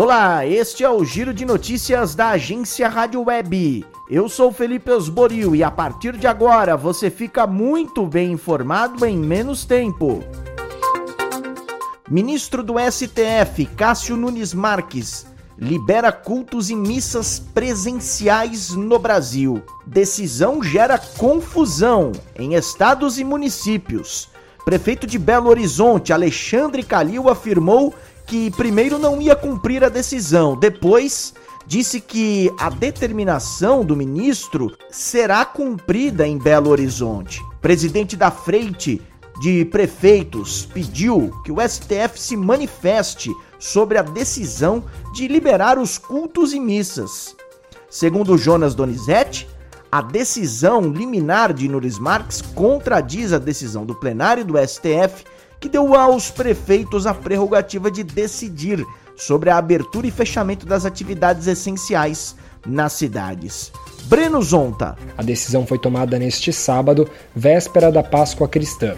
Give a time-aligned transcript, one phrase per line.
[0.00, 3.84] Olá, este é o Giro de Notícias da agência Rádio Web.
[4.08, 9.18] Eu sou Felipe Osborio e a partir de agora você fica muito bem informado em
[9.18, 10.22] menos tempo.
[12.08, 15.26] Ministro do STF, Cássio Nunes Marques,
[15.58, 19.60] libera cultos e missas presenciais no Brasil.
[19.84, 24.28] Decisão gera confusão em estados e municípios.
[24.64, 27.92] Prefeito de Belo Horizonte, Alexandre Calil, afirmou
[28.28, 31.32] que primeiro não ia cumprir a decisão, depois
[31.66, 37.42] disse que a determinação do ministro será cumprida em Belo Horizonte.
[37.62, 39.00] Presidente da Freite
[39.40, 44.84] de Prefeitos pediu que o STF se manifeste sobre a decisão
[45.14, 47.34] de liberar os cultos e missas.
[47.88, 49.48] Segundo Jonas Donizete,
[49.90, 55.24] a decisão liminar de Nunes Marques contradiz a decisão do plenário do STF
[55.60, 58.84] que deu aos prefeitos a prerrogativa de decidir
[59.16, 63.72] sobre a abertura e fechamento das atividades essenciais nas cidades.
[64.04, 64.96] Breno Zonta.
[65.16, 68.96] A decisão foi tomada neste sábado, véspera da Páscoa Cristã.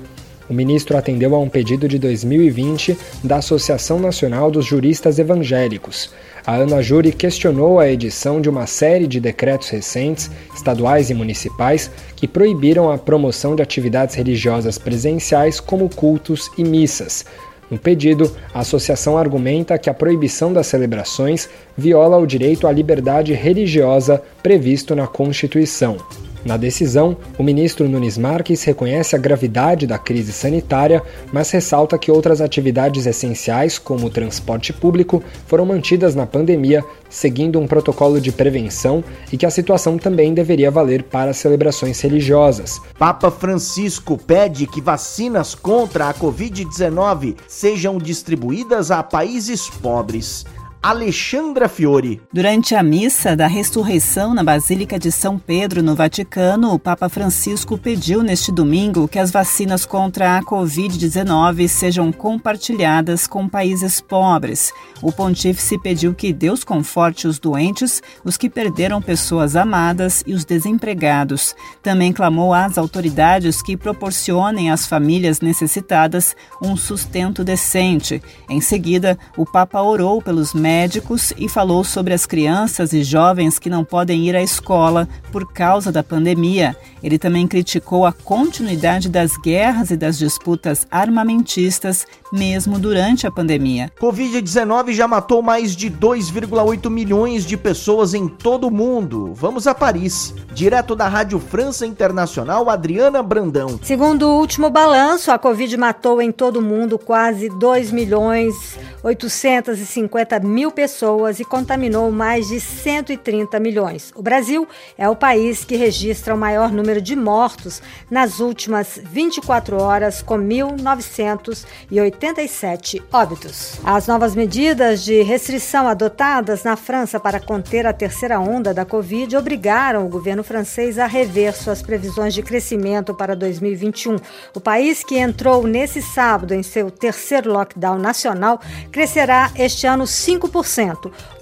[0.51, 6.11] O ministro atendeu a um pedido de 2020 da Associação Nacional dos Juristas Evangélicos.
[6.45, 11.89] A Ana Júri questionou a edição de uma série de decretos recentes, estaduais e municipais,
[12.17, 17.25] que proibiram a promoção de atividades religiosas presenciais como cultos e missas.
[17.71, 21.49] No pedido, a associação argumenta que a proibição das celebrações
[21.79, 25.97] viola o direito à liberdade religiosa previsto na Constituição.
[26.45, 32.11] Na decisão, o ministro Nunes Marques reconhece a gravidade da crise sanitária, mas ressalta que
[32.11, 38.33] outras atividades essenciais, como o transporte público, foram mantidas na pandemia, seguindo um protocolo de
[38.33, 42.81] prevenção e que a situação também deveria valer para celebrações religiosas.
[42.99, 50.47] Papa Francisco pede que vacinas contra a Covid-19 sejam distribuídas a países pobres.
[50.83, 52.23] Alexandra Fiore.
[52.33, 57.77] Durante a missa da ressurreição na Basílica de São Pedro, no Vaticano, o Papa Francisco
[57.77, 64.73] pediu neste domingo que as vacinas contra a Covid-19 sejam compartilhadas com países pobres.
[65.03, 70.47] O pontífice pediu que Deus conforte os doentes, os que perderam pessoas amadas e os
[70.47, 71.55] desempregados.
[71.83, 78.23] Também clamou às autoridades que proporcionem às famílias necessitadas um sustento decente.
[78.49, 83.59] Em seguida, o Papa orou pelos médicos médicos e falou sobre as crianças e jovens
[83.59, 86.77] que não podem ir à escola por causa da pandemia.
[87.03, 93.91] Ele também criticou a continuidade das guerras e das disputas armamentistas, mesmo durante a pandemia.
[94.01, 99.33] Covid-19 já matou mais de 2,8 milhões de pessoas em todo o mundo.
[99.35, 100.33] Vamos a Paris.
[100.55, 103.81] Direto da Rádio França Internacional, Adriana Brandão.
[103.83, 110.39] Segundo o último balanço, a Covid matou em todo o mundo quase 2 milhões 850
[110.41, 114.11] mil pessoas e contaminou mais de 130 milhões.
[114.17, 114.67] O Brasil
[114.99, 120.39] é o país que registra o maior número de mortos nas últimas 24 horas, com
[120.39, 123.79] 1.987 óbitos.
[123.85, 129.37] As novas medidas de restrição adotadas na França para conter a terceira onda da Covid
[129.37, 134.17] obrigaram o governo francês a rever suas previsões de crescimento para 2021.
[134.55, 138.59] O país que entrou nesse sábado em seu terceiro lockdown nacional
[138.91, 140.50] crescerá este ano 5%,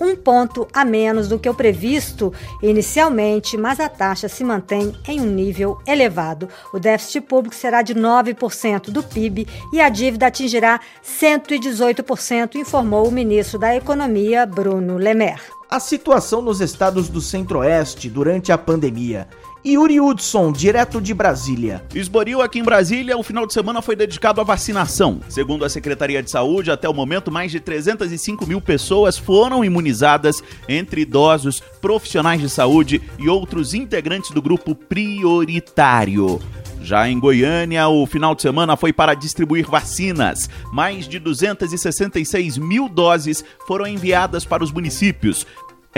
[0.00, 2.32] um ponto a menos do que o previsto
[2.62, 6.48] inicialmente, mas a taxa se mantém em um nível elevado.
[6.72, 13.12] O déficit público será de 9% do PIB e a dívida atingirá 118%, informou o
[13.12, 15.40] ministro da Economia, Bruno Lemer.
[15.70, 19.28] A situação nos estados do Centro-Oeste durante a pandemia
[19.66, 21.84] Yuri Hudson, direto de Brasília.
[21.94, 25.20] Esboril aqui em Brasília, o final de semana foi dedicado à vacinação.
[25.28, 30.42] Segundo a Secretaria de Saúde, até o momento, mais de 305 mil pessoas foram imunizadas,
[30.68, 36.40] entre idosos, profissionais de saúde e outros integrantes do grupo prioritário.
[36.80, 40.48] Já em Goiânia, o final de semana foi para distribuir vacinas.
[40.72, 45.46] Mais de 266 mil doses foram enviadas para os municípios.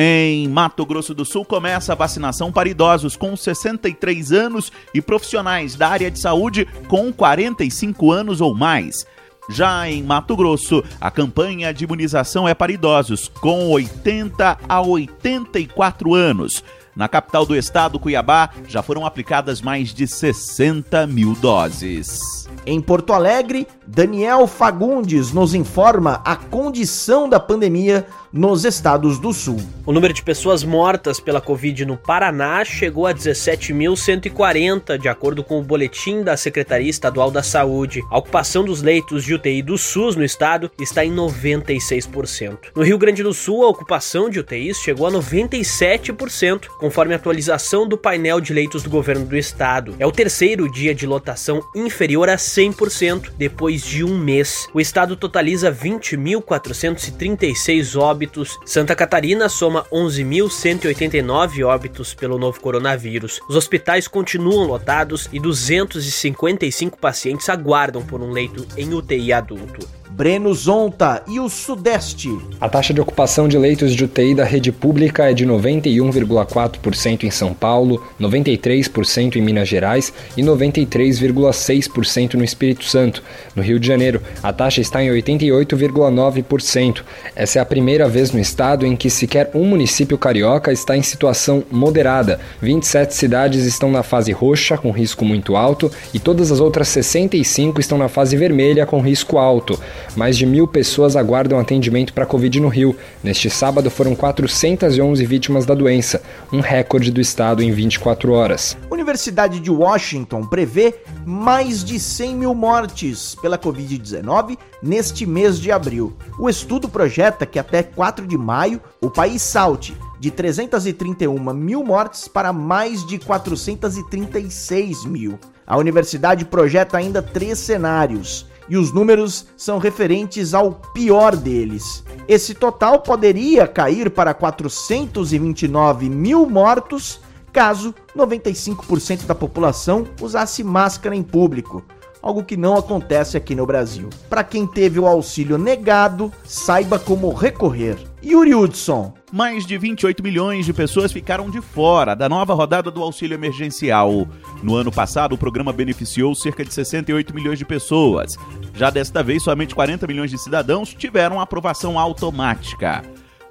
[0.02, 5.74] Em Mato Grosso do Sul começa a vacinação para idosos com 63 anos e profissionais
[5.74, 9.04] da área de saúde com 45 anos ou mais.
[9.50, 16.14] Já em Mato Grosso, a campanha de imunização é para idosos com 80 a 84
[16.14, 16.64] anos.
[16.94, 22.48] Na capital do estado, Cuiabá, já foram aplicadas mais de 60 mil doses.
[22.66, 29.56] Em Porto Alegre, Daniel Fagundes nos informa a condição da pandemia nos estados do sul.
[29.84, 35.58] O número de pessoas mortas pela Covid no Paraná chegou a 17.140, de acordo com
[35.58, 38.02] o boletim da Secretaria Estadual da Saúde.
[38.10, 42.58] A ocupação dos leitos de UTI do SUS no estado está em 96%.
[42.74, 47.86] No Rio Grande do Sul, a ocupação de UTIs chegou a 97%, conforme a atualização
[47.86, 49.94] do painel de leitos do governo do estado.
[49.98, 54.66] É o terceiro dia de lotação inferior a 100% depois de um mês.
[54.72, 58.58] O estado totaliza 20.436 óbitos.
[58.64, 63.40] Santa Catarina soma 11.189 óbitos pelo novo coronavírus.
[63.48, 69.99] Os hospitais continuam lotados e 255 pacientes aguardam por um leito em UTI adulto.
[70.12, 72.28] Breno Zonta e o Sudeste.
[72.60, 77.30] A taxa de ocupação de leitos de UTI da rede pública é de 91,4% em
[77.30, 83.22] São Paulo, 93% em Minas Gerais e 93,6% no Espírito Santo.
[83.54, 87.02] No Rio de Janeiro, a taxa está em 88,9%.
[87.34, 91.02] Essa é a primeira vez no estado em que sequer um município carioca está em
[91.02, 92.40] situação moderada.
[92.60, 97.80] 27 cidades estão na fase roxa, com risco muito alto, e todas as outras 65
[97.80, 99.78] estão na fase vermelha, com risco alto.
[100.16, 102.96] Mais de mil pessoas aguardam atendimento para Covid no Rio.
[103.22, 108.76] Neste sábado foram 411 vítimas da doença, um recorde do estado em 24 horas.
[108.90, 110.94] Universidade de Washington prevê
[111.26, 116.16] mais de 100 mil mortes pela Covid-19 neste mês de abril.
[116.38, 122.28] O estudo projeta que até 4 de maio o país salte de 331 mil mortes
[122.28, 125.38] para mais de 436 mil.
[125.66, 132.04] A universidade projeta ainda três cenários e os números são referentes ao pior deles.
[132.28, 137.20] Esse total poderia cair para 429 mil mortos
[137.52, 141.84] caso 95% da população usasse máscara em público,
[142.22, 144.08] algo que não acontece aqui no Brasil.
[144.28, 147.98] Para quem teve o auxílio negado, saiba como recorrer.
[148.22, 149.14] Yuri Hudson.
[149.32, 154.28] Mais de 28 milhões de pessoas ficaram de fora da nova rodada do auxílio emergencial.
[154.62, 158.36] No ano passado, o programa beneficiou cerca de 68 milhões de pessoas.
[158.74, 163.02] Já desta vez, somente 40 milhões de cidadãos tiveram aprovação automática.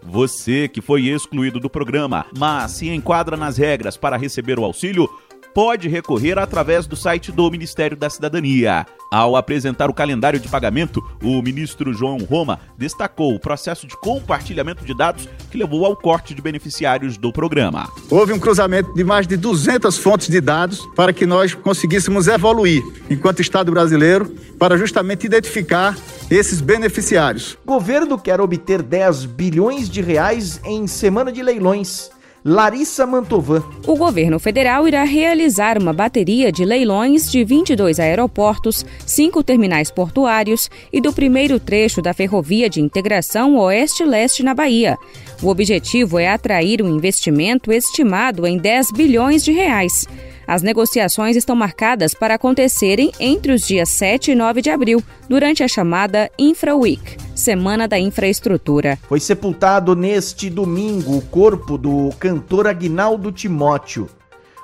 [0.01, 5.09] Você que foi excluído do programa, mas se enquadra nas regras para receber o auxílio,
[5.53, 8.85] pode recorrer através do site do Ministério da Cidadania.
[9.11, 14.85] Ao apresentar o calendário de pagamento, o ministro João Roma destacou o processo de compartilhamento
[14.85, 17.91] de dados que levou ao corte de beneficiários do programa.
[18.09, 22.83] Houve um cruzamento de mais de 200 fontes de dados para que nós conseguíssemos evoluir
[23.09, 24.27] enquanto Estado brasileiro
[24.59, 25.97] para justamente identificar
[26.29, 27.57] esses beneficiários.
[27.65, 32.11] O governo quer obter 10 bilhões de reais em semana de leilões.
[32.49, 33.61] Larissa Mantovan.
[33.85, 40.67] O governo federal irá realizar uma bateria de leilões de 22 aeroportos, cinco terminais portuários
[40.91, 44.97] e do primeiro trecho da ferrovia de integração Oeste-Leste na Bahia.
[45.43, 50.07] O objetivo é atrair um investimento estimado em 10 bilhões de reais.
[50.47, 55.63] As negociações estão marcadas para acontecerem entre os dias 7 e 9 de abril, durante
[55.63, 58.99] a chamada Infra Week, Semana da Infraestrutura.
[59.07, 64.07] Foi sepultado neste domingo o corpo do cantor Agnaldo Timóteo.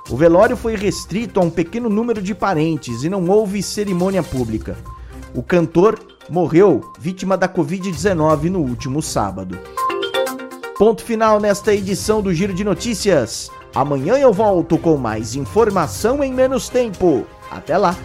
[0.08, 4.76] O velório foi restrito a um pequeno número de parentes e não houve cerimônia pública.
[5.34, 5.98] O cantor
[6.30, 9.58] morreu vítima da Covid-19 no último sábado.
[10.78, 13.50] Ponto final nesta edição do Giro de Notícias.
[13.74, 17.26] Amanhã eu volto com mais informação em menos tempo.
[17.50, 17.96] Até lá!